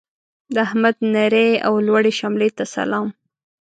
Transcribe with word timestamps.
د 0.53 0.55
احمد 0.65 0.95
نرې 1.13 1.49
او 1.65 1.73
لوړې 1.85 2.13
شملې 2.19 2.49
ته 2.57 2.63
سلام. 2.75 3.07